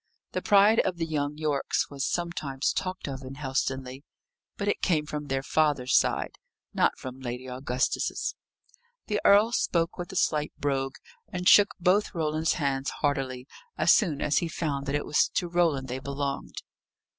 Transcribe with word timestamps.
The 0.31 0.41
pride 0.41 0.79
of 0.79 0.97
the 0.97 1.05
young 1.05 1.37
Yorkes 1.37 1.91
was 1.91 2.03
sometimes 2.09 2.73
talked 2.73 3.07
of 3.07 3.21
in 3.21 3.35
Helstonleigh, 3.35 3.99
but 4.57 4.67
it 4.67 4.81
came 4.81 5.05
from 5.05 5.27
their 5.27 5.43
father's 5.43 5.95
side, 5.95 6.39
not 6.73 6.97
from 6.97 7.19
Lady 7.19 7.45
Augusta's. 7.45 8.33
The 9.05 9.21
earl 9.23 9.51
spoke 9.51 9.99
with 9.99 10.11
a 10.11 10.15
slight 10.15 10.53
brogue, 10.57 10.95
and 11.31 11.47
shook 11.47 11.75
both 11.79 12.15
Roland's 12.15 12.53
hands 12.53 12.89
heartily, 12.89 13.45
as 13.77 13.93
soon 13.93 14.23
as 14.23 14.39
he 14.39 14.47
found 14.47 14.87
that 14.87 14.95
it 14.95 15.05
was 15.05 15.29
to 15.35 15.47
Roland 15.47 15.87
they 15.87 15.99
belonged. 15.99 16.63